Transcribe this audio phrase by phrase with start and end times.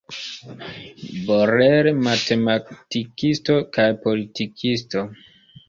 [1.27, 5.09] Borel, matematikisto kaj politikisto.